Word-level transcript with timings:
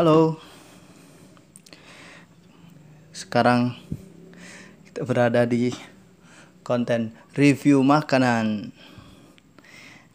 Halo. 0.00 0.40
Sekarang 3.12 3.76
kita 4.88 5.04
berada 5.04 5.44
di 5.44 5.76
konten 6.64 7.12
review 7.36 7.84
makanan. 7.84 8.72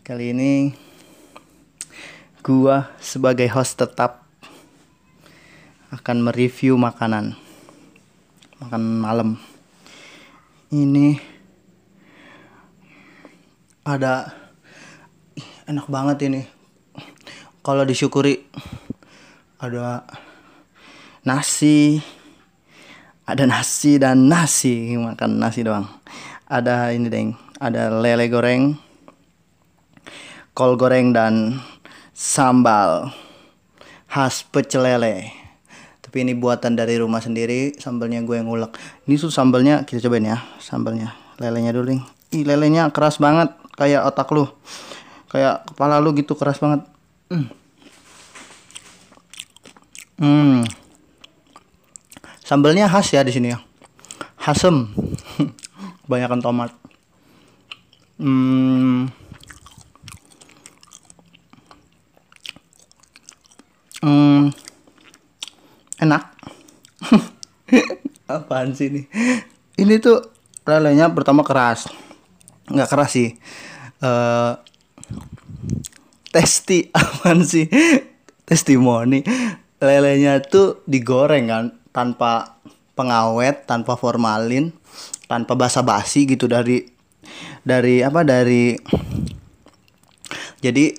Kali 0.02 0.34
ini 0.34 0.74
gua 2.42 2.98
sebagai 2.98 3.46
host 3.54 3.78
tetap 3.78 4.26
akan 5.94 6.34
mereview 6.34 6.82
makanan. 6.82 7.38
Makan 8.66 8.82
malam. 9.06 9.38
Ini 10.74 11.22
ada 13.86 14.34
enak 15.70 15.86
banget 15.86 16.26
ini. 16.26 16.42
Kalau 17.62 17.86
disyukuri 17.86 18.50
ada 19.68 20.06
nasi 21.26 22.00
ada 23.26 23.44
nasi 23.50 23.98
dan 23.98 24.30
nasi. 24.30 24.94
Makan 24.94 25.42
nasi 25.42 25.66
doang. 25.66 25.90
Ada 26.46 26.94
ini 26.94 27.10
deng. 27.10 27.34
Ada 27.58 27.90
lele 27.90 28.30
goreng 28.30 28.78
kol 30.56 30.80
goreng 30.80 31.12
dan 31.12 31.60
sambal 32.16 33.12
khas 34.08 34.46
pecel 34.48 34.86
lele. 34.86 35.34
Tapi 36.00 36.24
ini 36.24 36.32
buatan 36.32 36.80
dari 36.80 36.96
rumah 36.96 37.20
sendiri 37.20 37.76
sambalnya 37.76 38.24
gue 38.24 38.40
yang 38.40 38.48
ulek. 38.48 38.78
Ini 39.10 39.20
tuh 39.20 39.34
sambalnya 39.34 39.84
kita 39.84 40.08
cobain 40.08 40.24
ya 40.24 40.40
sambalnya. 40.62 41.12
Lelenya 41.42 41.76
dulu 41.76 41.92
nih 41.92 42.16
ih 42.36 42.44
lelenya 42.44 42.92
keras 42.92 43.16
banget 43.24 43.56
kayak 43.80 44.04
otak 44.04 44.28
lu. 44.36 44.48
Kayak 45.32 45.68
kepala 45.72 46.04
lu 46.04 46.12
gitu 46.16 46.36
keras 46.36 46.60
banget. 46.60 46.84
Hmm. 47.32 47.48
Hmm. 50.16 50.64
Sambalnya 52.46 52.88
khas 52.88 53.12
ya 53.12 53.26
di 53.26 53.36
sini 53.36 53.52
ya. 53.52 53.60
Hasem. 54.40 54.94
Kebanyakan 56.06 56.40
tomat. 56.40 56.72
Hmm. 58.16 59.12
Hmm. 64.00 64.54
Enak. 66.00 66.24
Apaan 68.32 68.78
sih 68.78 68.94
ini? 68.94 69.02
Ini 69.76 70.00
tuh 70.00 70.22
lelenya 70.64 71.12
pertama 71.12 71.44
keras. 71.44 71.90
Nggak 72.72 72.90
keras 72.94 73.12
sih. 73.12 73.30
Eh 74.00 74.54
testi 76.30 76.92
apaan 77.00 77.42
sih? 77.42 77.66
Testimoni 78.46 79.26
lelenya 79.80 80.40
tuh 80.44 80.84
digoreng 80.88 81.52
kan 81.52 81.66
tanpa 81.92 82.60
pengawet, 82.96 83.68
tanpa 83.68 84.00
formalin, 84.00 84.72
tanpa 85.28 85.56
basa-basi 85.56 86.28
gitu 86.28 86.48
dari 86.48 86.88
dari 87.66 88.06
apa 88.06 88.22
dari 88.22 88.78
jadi 90.62 90.96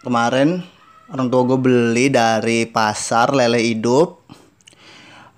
kemarin 0.00 0.62
orang 1.10 1.28
tua 1.28 1.42
gue 1.44 1.58
beli 1.58 2.06
dari 2.08 2.64
pasar 2.64 3.34
lele 3.34 3.60
hidup 3.60 4.24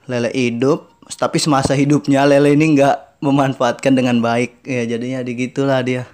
lele 0.07 0.31
hidup 0.31 0.97
tapi 1.15 1.39
semasa 1.39 1.75
hidupnya 1.75 2.27
lele 2.27 2.55
ini 2.55 2.79
nggak 2.79 3.07
memanfaatkan 3.21 3.97
dengan 3.97 4.21
baik. 4.21 4.63
Ya 4.67 4.85
jadinya 4.85 5.23
digitulah 5.23 5.81
dia 5.81 6.05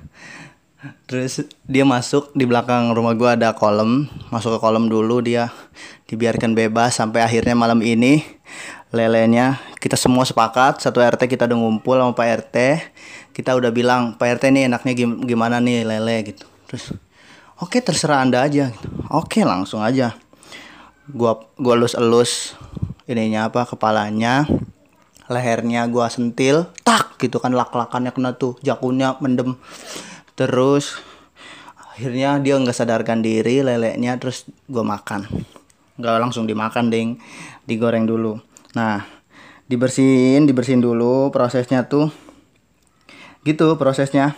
terus 1.07 1.47
dia 1.67 1.87
masuk 1.87 2.35
di 2.35 2.43
belakang 2.43 2.91
rumah 2.91 3.15
gua 3.15 3.39
ada 3.39 3.55
kolam. 3.55 4.11
Masuk 4.35 4.57
ke 4.57 4.59
kolam 4.59 4.91
dulu 4.91 5.23
dia 5.23 5.55
dibiarkan 6.11 6.59
bebas 6.59 6.99
sampai 6.99 7.23
akhirnya 7.23 7.55
malam 7.55 7.79
ini. 7.81 8.23
Lelenya 8.93 9.57
kita 9.81 9.97
semua 9.97 10.29
sepakat 10.29 10.85
satu 10.85 11.01
RT 11.01 11.25
kita 11.25 11.49
udah 11.49 11.57
ngumpul 11.57 11.97
sama 11.97 12.13
Pak 12.13 12.29
RT 12.45 12.57
kita 13.33 13.57
udah 13.57 13.73
bilang 13.73 14.13
Pak 14.21 14.37
RT 14.37 14.53
nih 14.53 14.69
enaknya 14.69 14.93
gim- 14.93 15.25
gimana 15.25 15.57
nih 15.65 15.89
lele? 15.89 16.29
gitu. 16.29 16.45
Terus 16.69 16.93
oke 17.57 17.81
terserah 17.81 18.21
anda 18.21 18.45
aja. 18.45 18.69
Gitu. 18.69 18.89
oke 19.09 19.41
langsung 19.49 19.81
aja. 19.81 20.13
Gua 21.09 21.41
gua 21.57 21.75
elus-elus 21.81 22.53
ininya 23.09 23.49
apa 23.49 23.65
kepalanya 23.65 24.45
lehernya 25.33 25.89
gua 25.89 26.13
sentil 26.13 26.69
tak 26.85 27.17
gitu 27.17 27.41
kan 27.41 27.57
lak-lakannya 27.57 28.13
kena 28.13 28.37
tuh 28.37 28.61
jakunnya 28.61 29.17
mendem 29.25 29.57
terus 30.33 30.99
akhirnya 31.93 32.41
dia 32.41 32.57
nggak 32.57 32.73
sadarkan 32.73 33.21
diri 33.21 33.61
leleknya 33.61 34.17
terus 34.17 34.49
gue 34.67 34.85
makan. 34.85 35.29
Nggak 36.01 36.17
langsung 36.19 36.49
dimakan 36.49 36.89
ding. 36.89 37.21
Digoreng 37.69 38.09
dulu. 38.09 38.41
Nah 38.73 39.05
dibersihin 39.69 40.45
dibersihin 40.49 40.83
dulu 40.83 41.29
prosesnya 41.31 41.85
tuh 41.87 42.09
gitu 43.45 43.77
prosesnya. 43.77 44.35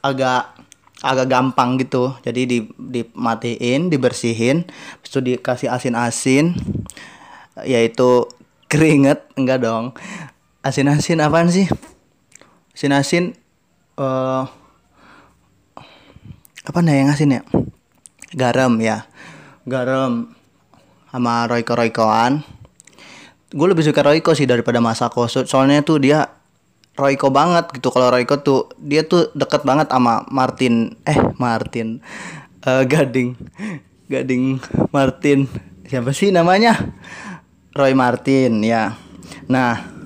Agak 0.00 0.56
agak 1.04 1.28
gampang 1.28 1.78
gitu. 1.78 2.16
Jadi 2.24 2.48
di 2.48 2.58
dimatiin 2.74 3.92
dibersihin 3.92 4.66
itu 5.04 5.18
dikasih 5.22 5.70
asin-asin 5.70 6.56
yaitu 7.68 8.26
keringet. 8.66 9.28
Enggak 9.36 9.62
dong. 9.62 9.94
Asin-asin 10.64 11.22
apaan 11.22 11.52
sih? 11.52 11.68
Asin-asin 12.74 13.38
eh 13.98 14.44
apa 16.68 16.78
nih 16.84 17.02
yang 17.02 17.10
asin 17.10 17.34
ya 17.34 17.42
garam 18.36 18.76
ya. 18.78 19.08
Garam 19.64 20.32
sama 21.08 21.48
roiko 21.48 21.72
roikoan 21.76 22.44
gue 23.48 23.64
lebih 23.64 23.80
suka 23.80 24.04
roiko 24.04 24.36
sih 24.36 24.44
daripada 24.44 24.76
masako. 24.78 25.24
So- 25.24 25.48
soalnya 25.48 25.80
tuh 25.80 25.96
dia 25.98 26.28
roiko 26.94 27.32
banget 27.32 27.72
gitu. 27.72 27.88
Kalau 27.88 28.12
roiko 28.12 28.44
tuh 28.44 28.68
dia 28.76 29.02
tuh 29.08 29.32
deket 29.32 29.64
banget 29.64 29.88
sama 29.88 30.28
Martin 30.28 30.94
eh 31.08 31.16
Martin 31.40 32.04
Eh, 32.58 32.84
gading 32.84 33.38
gading 34.10 34.58
Martin. 34.92 35.48
Siapa 35.88 36.12
sih 36.12 36.28
namanya? 36.28 36.76
Roy 37.72 37.94
Martin 37.96 38.60
ya. 38.60 38.98
Nah 39.48 39.97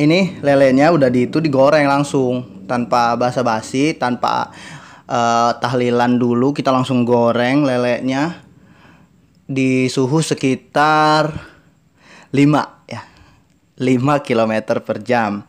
ini 0.00 0.40
lelenya 0.40 0.88
udah 0.96 1.12
di 1.12 1.28
itu 1.28 1.44
digoreng 1.44 1.84
langsung. 1.84 2.64
Tanpa 2.64 3.18
basa-basi 3.18 3.98
tanpa 3.98 4.48
eh, 5.04 5.50
tahlilan 5.60 6.16
dulu 6.16 6.56
kita 6.56 6.72
langsung 6.72 7.04
goreng 7.04 7.66
lelenya 7.66 8.40
di 9.44 9.90
suhu 9.92 10.24
sekitar 10.24 11.34
5 12.32 12.88
ya. 12.88 13.02
5 13.76 14.26
km 14.26 14.54
per 14.80 15.04
jam. 15.04 15.44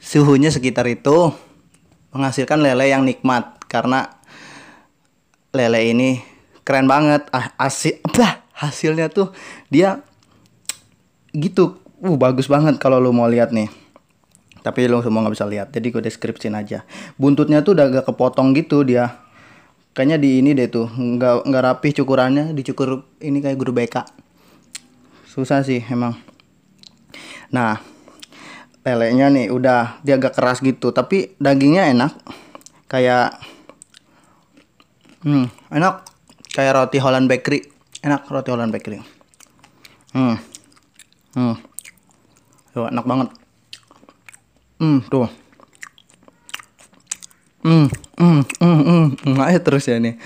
Suhunya 0.00 0.50
sekitar 0.50 0.84
itu 0.90 1.30
menghasilkan 2.10 2.60
lele 2.60 2.90
yang 2.90 3.06
nikmat 3.06 3.62
karena 3.70 4.18
lele 5.54 5.80
ini 5.86 6.10
keren 6.66 6.90
banget. 6.90 7.30
Ah, 7.30 7.54
asik 7.62 8.02
bah, 8.10 8.42
hasilnya 8.58 9.06
tuh 9.12 9.30
dia 9.70 10.02
gitu. 11.30 11.78
Uh 12.04 12.20
bagus 12.20 12.52
banget 12.52 12.76
kalau 12.76 13.00
lu 13.00 13.16
mau 13.16 13.24
lihat 13.24 13.48
nih 13.48 13.83
tapi 14.64 14.88
lu 14.88 15.04
semua 15.04 15.20
nggak 15.20 15.36
bisa 15.36 15.44
lihat 15.44 15.68
jadi 15.76 15.92
gue 15.92 16.02
deskripsiin 16.08 16.56
aja. 16.56 16.88
Buntutnya 17.20 17.60
tuh 17.60 17.76
udah 17.76 17.92
agak 17.92 18.04
kepotong 18.08 18.56
gitu 18.56 18.80
dia. 18.80 19.20
Kayaknya 19.92 20.16
di 20.16 20.30
ini 20.40 20.50
deh 20.56 20.72
tuh 20.72 20.88
nggak 20.88 21.44
nggak 21.44 21.62
rapih 21.62 21.92
cukurannya 22.00 22.56
dicukur 22.56 23.04
ini 23.20 23.38
kayak 23.44 23.60
guru 23.60 23.76
BK 23.76 24.24
susah 25.34 25.66
sih 25.66 25.82
emang. 25.90 26.14
Nah 27.50 27.82
lelenya 28.86 29.34
nih 29.34 29.50
udah 29.50 29.98
dia 30.06 30.14
agak 30.14 30.38
keras 30.38 30.62
gitu 30.62 30.94
tapi 30.94 31.34
dagingnya 31.42 31.90
enak. 31.90 32.14
Kayak 32.86 33.42
hmm 35.26 35.50
enak. 35.74 36.06
Kayak 36.54 36.78
roti 36.78 37.02
Holland 37.02 37.26
Bakery. 37.26 37.66
Enak 38.00 38.30
roti 38.30 38.48
Holland 38.54 38.70
Bakery. 38.70 39.02
Hmm 40.14 40.38
hmm. 41.34 41.58
Tuh 42.70 42.86
enak 42.86 43.06
banget 43.06 43.28
hmm 44.80 44.98
tuh. 45.10 45.28
Hmm 47.64 47.88
hmm 48.20 48.40
hmm 48.60 48.80
hmm, 48.84 49.06
hmm. 49.24 49.36
ayo 49.40 49.58
terus 49.64 49.88
ya 49.88 49.96
nih 49.96 50.20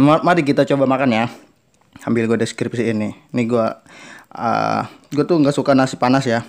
Ma- 0.00 0.22
mari 0.22 0.46
kita 0.46 0.64
coba 0.64 0.86
makan 0.86 1.12
ya. 1.12 1.26
Ambil 2.06 2.24
gue 2.24 2.40
deskripsi 2.40 2.94
ini. 2.94 3.12
Ini 3.34 3.42
gue 3.44 3.66
uh, 4.32 4.82
gue 5.12 5.24
tuh 5.26 5.36
nggak 5.36 5.52
suka 5.52 5.76
nasi 5.76 6.00
panas 6.00 6.24
ya. 6.24 6.46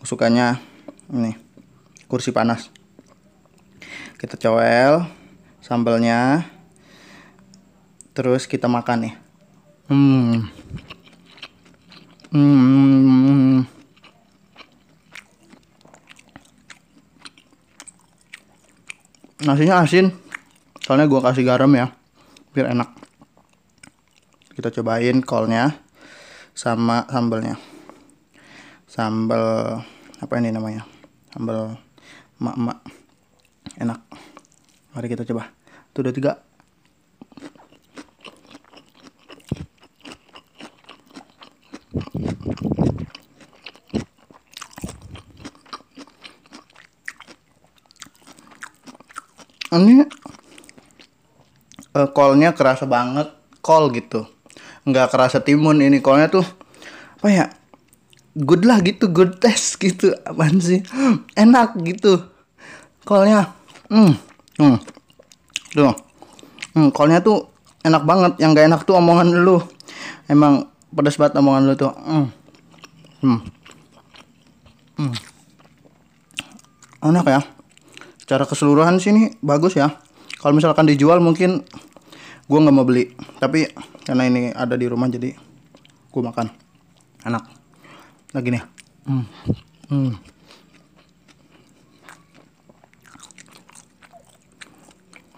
Gua 0.00 0.06
sukanya 0.06 0.62
ini 1.12 1.36
kursi 2.06 2.30
panas. 2.32 2.70
Kita 4.16 4.40
cowel 4.40 5.04
sambalnya 5.60 6.48
terus 8.16 8.48
kita 8.48 8.70
makan 8.70 9.10
nih. 9.10 9.14
Hmm 9.90 10.48
hmm 12.32 13.75
nasinya 19.46 19.86
asin. 19.86 20.10
Soalnya 20.82 21.06
gua 21.06 21.22
kasih 21.30 21.46
garam 21.46 21.70
ya 21.72 21.94
biar 22.50 22.74
enak. 22.74 22.90
Kita 24.58 24.74
cobain 24.74 25.22
kolnya 25.22 25.78
sama 26.56 27.06
sambelnya. 27.06 27.54
Sambel 28.90 29.78
apa 30.18 30.32
ini 30.40 30.50
namanya? 30.50 30.82
Sambel 31.30 31.78
emak-emak 32.40 32.78
enak. 33.78 34.00
Mari 34.96 35.06
kita 35.12 35.22
coba. 35.28 35.52
Tuh 35.92 36.00
udah 36.02 36.14
tiga 36.14 36.32
ini 49.84 50.04
uh, 51.96 52.08
kolnya 52.12 52.56
kerasa 52.56 52.88
banget. 52.88 53.32
Kol 53.60 53.90
gitu. 53.90 54.24
Nggak 54.86 55.10
kerasa 55.10 55.42
timun 55.42 55.82
ini 55.82 55.98
kolnya 55.98 56.30
tuh 56.30 56.46
apa 57.16 57.28
ya 57.32 57.46
good 58.38 58.62
lah 58.62 58.78
gitu 58.80 59.10
good 59.10 59.42
taste 59.42 59.76
gitu. 59.82 60.14
Apaan 60.22 60.62
sih? 60.62 60.80
Enak 61.42 61.74
gitu. 61.82 62.22
Kolnya 63.02 63.52
hmm 63.90 64.14
hmm. 64.62 64.76
Tuh. 65.76 65.94
Hmm, 66.76 66.88
kolnya 66.92 67.20
tuh 67.24 67.50
enak 67.82 68.02
banget. 68.04 68.32
Yang 68.40 68.50
gak 68.56 68.66
enak 68.70 68.80
tuh 68.84 68.94
omongan 68.96 69.28
lu. 69.44 69.58
Emang 70.30 70.68
pedas 70.92 71.16
banget 71.20 71.40
omongan 71.40 71.62
lu 71.68 71.74
tuh. 71.74 71.92
Hmm. 71.92 72.28
Hmm. 73.20 73.40
Hmm. 74.96 75.12
Enak 77.02 77.26
ya 77.28 77.55
secara 78.26 78.42
keseluruhan 78.42 78.98
sih 78.98 79.14
ini 79.14 79.38
bagus 79.38 79.78
ya. 79.78 79.94
Kalau 80.42 80.50
misalkan 80.50 80.90
dijual 80.90 81.22
mungkin 81.22 81.62
gue 82.50 82.58
nggak 82.58 82.74
mau 82.74 82.82
beli. 82.82 83.14
Tapi 83.38 83.70
karena 84.02 84.26
ini 84.26 84.50
ada 84.50 84.74
di 84.74 84.90
rumah 84.90 85.06
jadi 85.06 85.30
gue 86.10 86.22
makan. 86.26 86.50
Enak. 87.22 87.44
Lagi 88.34 88.50
nih 88.50 88.62
hmm. 89.06 89.24
Hmm. 89.86 90.12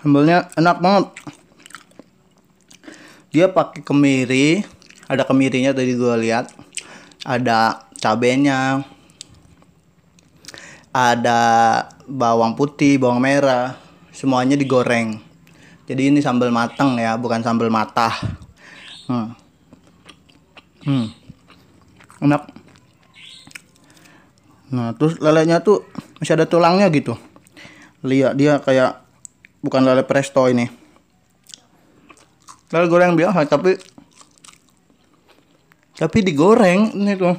sambelnya 0.08 0.48
enak 0.56 0.80
banget. 0.80 1.06
Dia 3.28 3.52
pakai 3.52 3.84
kemiri. 3.84 4.64
Ada 5.04 5.28
kemirinya 5.28 5.76
tadi 5.76 5.92
gue 5.92 6.14
lihat. 6.24 6.48
Ada 7.28 7.84
cabenya. 8.00 8.88
Ada 10.96 11.40
bawang 12.08 12.56
putih, 12.56 12.96
bawang 12.96 13.20
merah, 13.20 13.76
semuanya 14.10 14.56
digoreng. 14.56 15.20
Jadi 15.84 16.08
ini 16.08 16.24
sambal 16.24 16.48
matang 16.48 16.96
ya, 16.96 17.14
bukan 17.20 17.44
sambal 17.44 17.68
matah. 17.68 18.12
Hmm. 19.08 19.36
Hmm. 20.84 21.06
Enak. 22.24 22.42
Nah, 24.68 24.92
terus 24.96 25.16
lelenya 25.20 25.60
tuh 25.60 25.84
masih 26.20 26.36
ada 26.36 26.48
tulangnya 26.48 26.88
gitu. 26.92 27.16
Lihat 28.04 28.36
dia 28.36 28.60
kayak 28.60 29.00
bukan 29.64 29.84
lele 29.84 30.04
presto 30.04 30.44
ini. 30.48 30.68
Lele 32.68 32.86
goreng 32.88 33.16
biasa 33.16 33.48
tapi 33.48 33.80
tapi 35.96 36.18
digoreng 36.20 36.92
ini 36.96 37.12
tuh. 37.16 37.36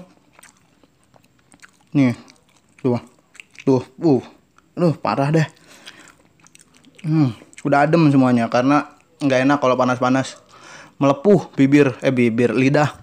Nih. 1.94 2.14
Tuh. 2.82 2.98
Tuh, 3.68 3.84
uh, 3.86 4.24
aduh 4.80 4.96
parah 4.96 5.28
deh. 5.28 5.44
Hmm, 7.04 7.36
udah 7.68 7.84
adem 7.84 8.08
semuanya 8.08 8.48
karena 8.48 8.96
nggak 9.20 9.44
enak 9.44 9.60
kalau 9.60 9.76
panas-panas. 9.76 10.40
Melepuh 11.04 11.52
bibir, 11.52 12.00
eh 12.00 12.16
bibir, 12.16 12.56
lidah. 12.56 12.96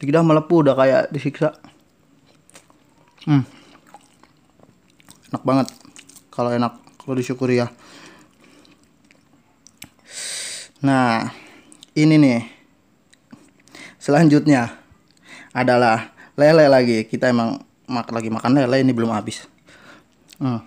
Lidah 0.00 0.24
melepuh 0.24 0.64
udah 0.64 0.72
kayak 0.72 1.02
disiksa. 1.12 1.52
Hmm. 3.28 3.44
Enak 5.28 5.44
banget. 5.44 5.68
Kalau 6.32 6.48
enak, 6.48 6.80
kalau 6.96 7.12
disyukuri 7.12 7.60
ya. 7.60 7.68
Nah, 10.80 11.28
ini 11.92 12.16
nih. 12.16 12.40
Selanjutnya 14.00 14.80
adalah 15.52 16.16
lele 16.40 16.72
lagi. 16.72 17.04
Kita 17.04 17.28
emang 17.28 17.60
mak 17.84 18.08
lagi 18.08 18.32
makan 18.32 18.56
lele 18.56 18.80
ini 18.80 18.96
belum 18.96 19.12
habis 19.12 19.44
hmm. 20.38 20.60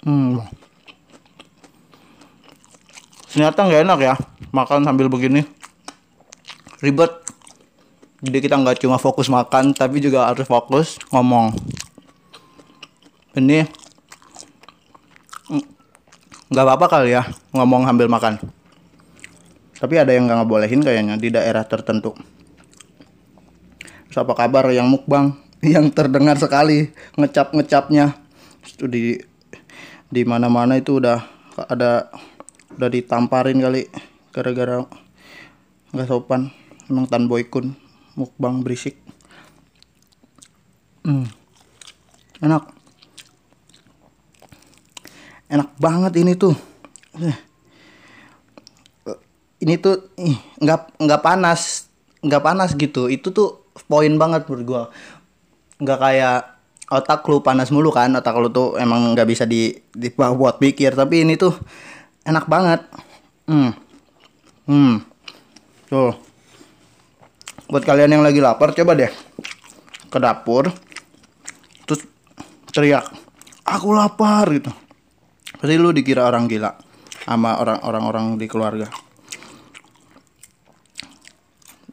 Hmm. 0.00 0.40
ternyata 3.30 3.62
nggak 3.62 3.82
enak 3.86 4.00
ya 4.02 4.14
makan 4.50 4.82
sambil 4.82 5.06
begini. 5.06 5.46
Ribet. 6.82 7.12
Jadi 8.20 8.38
kita 8.44 8.60
nggak 8.60 8.84
cuma 8.84 9.00
fokus 9.00 9.32
makan 9.32 9.72
tapi 9.72 10.02
juga 10.02 10.28
harus 10.28 10.44
fokus 10.44 11.00
ngomong. 11.08 11.56
Ini 13.32 13.64
nggak 16.50 16.64
apa-apa 16.66 16.86
kali 17.00 17.16
ya 17.16 17.24
ngomong 17.56 17.88
sambil 17.88 18.10
makan. 18.12 18.36
Tapi 19.80 19.94
ada 19.96 20.12
yang 20.12 20.28
nggak 20.28 20.44
ngebolehin 20.44 20.84
kayaknya 20.84 21.16
di 21.16 21.32
daerah 21.32 21.64
tertentu. 21.64 22.12
Terus 24.10 24.18
apa 24.20 24.36
kabar 24.36 24.68
yang 24.68 24.90
mukbang? 24.90 25.32
Yang 25.60 25.92
terdengar 25.92 26.40
sekali 26.40 26.88
ngecap 27.20 27.52
ngecapnya 27.52 28.16
itu 28.64 28.84
di 28.88 29.16
di 30.10 30.22
mana 30.26 30.50
mana 30.50 30.76
itu 30.76 30.98
udah 30.98 31.22
ada 31.70 32.10
udah 32.76 32.88
ditamparin 32.90 33.60
kali 33.60 33.86
gara-gara 34.34 34.86
nggak 35.90 36.08
sopan. 36.08 36.50
Emang 36.90 37.06
tan 37.06 37.30
boykun 37.30 37.74
mukbang 38.18 38.66
berisik. 38.66 38.98
Hmm. 41.06 41.26
enak. 42.42 42.66
Enak 45.50 45.70
banget 45.78 46.12
ini 46.18 46.34
tuh. 46.34 46.54
Eh. 47.18 47.38
ini 49.60 49.76
tuh 49.76 50.08
nggak 50.56 50.96
nggak 50.96 51.20
panas 51.20 51.90
nggak 52.24 52.42
panas 52.42 52.70
gitu. 52.74 53.06
Itu 53.06 53.30
tuh 53.30 53.70
poin 53.86 54.14
banget 54.18 54.46
menurut 54.46 54.64
gua. 54.66 54.82
Nggak 55.78 55.98
kayak 56.00 56.59
otak 56.90 57.22
lu 57.30 57.38
panas 57.38 57.70
mulu 57.70 57.94
kan 57.94 58.10
otak 58.18 58.34
lu 58.42 58.50
tuh 58.50 58.74
emang 58.74 59.14
nggak 59.14 59.28
bisa 59.30 59.46
di 59.46 59.70
buat 60.18 60.58
pikir. 60.58 60.98
Tapi 60.98 61.22
ini 61.22 61.38
tuh 61.38 61.54
enak 62.26 62.50
banget. 62.50 62.82
Hmm. 63.46 63.72
Hmm. 64.66 64.94
Tuh. 65.86 66.12
Buat 67.70 67.86
kalian 67.86 68.18
yang 68.18 68.24
lagi 68.26 68.42
lapar 68.42 68.74
coba 68.74 68.98
deh 68.98 69.10
ke 70.10 70.18
dapur 70.18 70.66
terus 71.86 72.02
teriak 72.74 73.06
aku 73.62 73.94
lapar 73.94 74.50
gitu. 74.50 74.74
Pasti 75.54 75.74
lu 75.78 75.94
dikira 75.94 76.26
orang 76.26 76.50
gila 76.50 76.74
sama 77.22 77.62
orang-orang 77.62 78.04
orang 78.10 78.26
di 78.34 78.50
keluarga. 78.50 78.90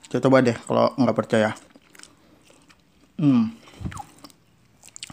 Coba 0.09 0.41
deh 0.41 0.57
kalau 0.65 0.97
nggak 0.97 1.13
percaya. 1.13 1.53
Hmm 3.21 3.66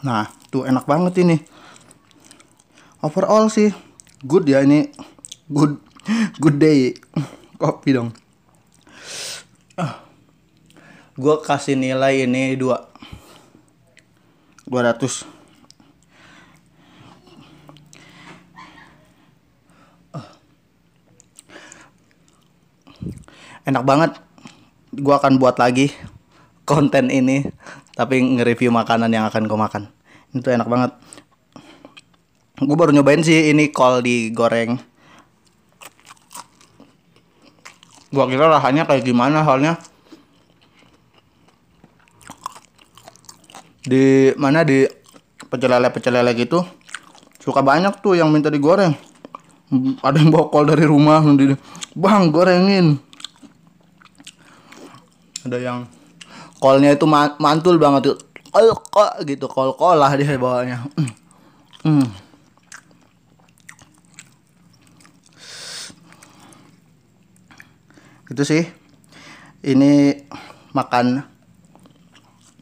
Nah, 0.05 0.29
tuh 0.53 0.69
enak 0.69 0.85
banget 0.85 1.25
ini. 1.25 1.41
Overall 3.01 3.49
sih 3.49 3.73
good 4.21 4.45
ya 4.45 4.61
ini. 4.61 4.93
Good 5.49 5.81
good 6.37 6.61
day. 6.61 6.93
Kopi 7.61 7.97
dong. 7.97 8.13
Gue 11.15 11.37
kasih 11.41 11.79
nilai 11.79 12.29
ini 12.29 12.59
dua 12.59 12.91
200 14.67 14.99
uh. 20.19 20.27
enak 23.69 23.85
banget 23.87 24.19
gue 24.91 25.15
akan 25.15 25.39
buat 25.39 25.63
lagi 25.63 25.95
konten 26.67 27.13
ini 27.13 27.47
tapi 27.95 28.19
nge-review 28.19 28.75
makanan 28.75 29.15
yang 29.15 29.31
akan 29.31 29.47
gue 29.47 29.59
makan 29.59 29.94
itu 30.35 30.49
enak 30.51 30.67
banget. 30.67 30.91
Gue 32.59 32.77
baru 32.77 32.91
nyobain 32.91 33.23
sih 33.23 33.55
ini 33.55 33.71
kol 33.71 34.03
digoreng. 34.03 34.79
Gue 38.11 38.25
kira 38.31 38.51
rasanya 38.51 38.87
kayak 38.87 39.07
gimana 39.07 39.47
soalnya. 39.47 39.79
Di 43.85 44.35
mana 44.35 44.67
di 44.67 44.87
pecel 45.51 45.71
lele 45.71 45.89
pecel 45.95 46.15
lele 46.19 46.33
gitu 46.35 46.65
suka 47.39 47.61
banyak 47.61 48.01
tuh 48.03 48.19
yang 48.19 48.33
minta 48.35 48.51
digoreng. 48.51 48.97
Ada 50.03 50.23
yang 50.23 50.31
bawa 50.35 50.51
kol 50.51 50.67
dari 50.67 50.87
rumah 50.87 51.23
bang 51.95 52.25
gorengin. 52.31 52.99
Ada 55.45 55.59
yang 55.61 55.79
kolnya 56.57 56.97
itu 56.97 57.05
mantul 57.11 57.77
banget 57.77 58.15
tuh 58.15 58.17
kol 58.55 58.71
kok 58.79 59.13
gitu 59.27 59.51
kol 59.51 59.75
kol 59.75 59.99
lah 59.99 60.15
dia 60.15 60.39
bawanya 60.39 60.87
hmm. 61.83 62.07
itu 68.35 68.43
sih. 68.43 68.67
Ini 69.63 70.27
makan 70.75 71.23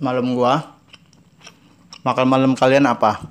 malam 0.04 0.36
gua. 0.36 0.76
Makan 2.04 2.26
malam 2.28 2.52
kalian 2.52 2.84
apa? 2.84 3.24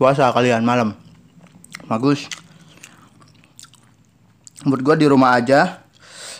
Puasa 0.00 0.32
kalian 0.32 0.64
malam. 0.64 0.96
Bagus. 1.84 2.24
Menurut 4.64 4.80
gua 4.80 4.96
di 4.96 5.04
rumah 5.04 5.36
aja 5.36 5.84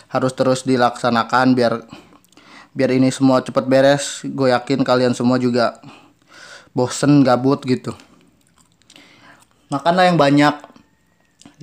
harus 0.09 0.33
terus 0.33 0.65
dilaksanakan 0.65 1.53
biar 1.53 1.73
biar 2.71 2.95
ini 2.95 3.11
semua 3.11 3.43
cepat 3.43 3.67
beres 3.67 4.23
gue 4.23 4.47
yakin 4.47 4.87
kalian 4.87 5.11
semua 5.11 5.35
juga 5.35 5.79
bosen 6.71 7.23
gabut 7.23 7.59
gitu. 7.67 7.91
Makanlah 9.71 10.11
yang 10.11 10.19
banyak. 10.19 10.55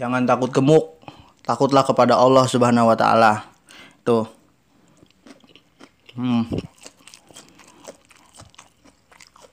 Jangan 0.00 0.24
takut 0.24 0.48
gemuk. 0.48 0.96
Takutlah 1.44 1.84
kepada 1.84 2.16
Allah 2.16 2.44
subhanahu 2.44 2.88
wa 2.88 2.96
ta'ala. 2.96 3.44
Tuh. 4.04 4.24
Hmm. 6.18 6.48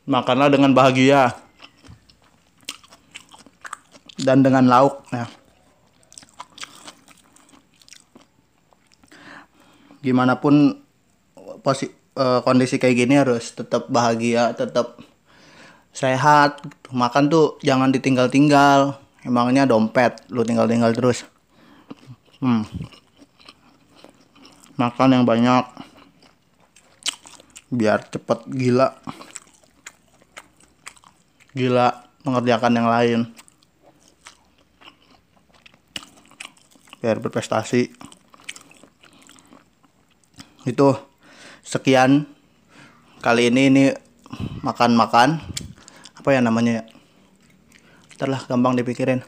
makanlah 0.06 0.50
dengan 0.50 0.74
bahagia. 0.74 1.36
Dan 4.16 4.44
dengan 4.44 4.66
lauk 4.66 5.04
ya. 5.12 5.28
Gimana 10.00 10.40
pun 10.40 10.85
posi 11.66 11.90
uh, 12.14 12.46
kondisi 12.46 12.78
kayak 12.78 12.96
gini 13.02 13.18
harus 13.18 13.58
tetap 13.58 13.90
bahagia 13.90 14.54
tetap 14.54 15.02
sehat 15.90 16.62
makan 16.94 17.26
tuh 17.34 17.58
jangan 17.66 17.90
ditinggal-tinggal 17.90 19.02
emangnya 19.26 19.66
dompet 19.66 20.22
lu 20.30 20.46
tinggal-tinggal 20.46 20.94
terus. 20.94 21.26
Hmm. 22.40 22.62
makan 24.78 25.18
yang 25.18 25.26
banyak. 25.26 25.66
Biar 27.74 28.06
cepet 28.06 28.46
gila. 28.54 28.94
Gila 31.58 32.06
mengerjakan 32.22 32.76
yang 32.78 32.88
lain. 32.92 33.20
Biar 37.02 37.18
berprestasi. 37.18 37.90
Itu 40.68 41.15
sekian. 41.66 42.30
Kali 43.20 43.50
ini 43.50 43.74
ini 43.74 43.84
makan-makan. 44.62 45.42
Apa 46.22 46.38
ya 46.38 46.40
namanya 46.40 46.80
ya? 46.80 46.84
Ntar 48.16 48.30
lah 48.30 48.42
gampang 48.46 48.78
dipikirin. 48.78 49.26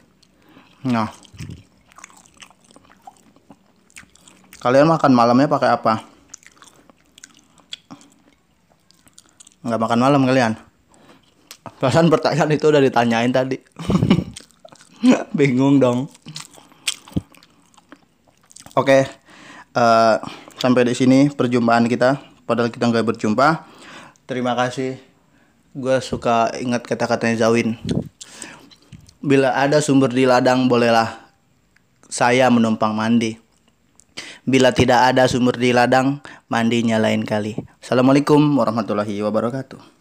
Nah. 0.86 1.10
Kalian 4.62 4.86
makan 4.86 5.12
malamnya 5.12 5.50
pakai 5.50 5.70
apa? 5.74 6.06
Nggak 9.66 9.82
makan 9.82 10.00
malam 10.00 10.22
kalian? 10.22 10.54
Perasaan 11.82 12.08
pertanyaan 12.08 12.54
itu 12.54 12.70
udah 12.70 12.82
ditanyain 12.82 13.34
tadi. 13.34 13.58
Bingung 15.38 15.82
dong. 15.82 16.06
Oke 18.78 19.26
uh, 19.78 20.16
sampai 20.58 20.90
di 20.90 20.94
sini 20.94 21.18
perjumpaan 21.32 21.86
kita. 21.86 22.18
Padahal 22.44 22.70
kita 22.70 22.90
nggak 22.90 23.06
berjumpa. 23.06 23.64
Terima 24.28 24.52
kasih. 24.58 25.00
Gue 25.72 25.98
suka 26.04 26.52
ingat 26.58 26.84
kata-katanya 26.84 27.48
Zawin. 27.48 27.78
Bila 29.18 29.54
ada 29.54 29.82
sumber 29.82 30.12
di 30.14 30.26
ladang 30.26 30.70
bolehlah 30.70 31.28
saya 32.06 32.48
menumpang 32.48 32.94
mandi. 32.94 33.36
Bila 34.48 34.72
tidak 34.72 35.12
ada 35.12 35.28
sumber 35.28 35.60
di 35.60 35.76
ladang 35.76 36.24
mandinya 36.48 36.96
lain 36.96 37.22
kali. 37.22 37.58
Assalamualaikum 37.82 38.40
warahmatullahi 38.56 39.20
wabarakatuh 39.20 39.97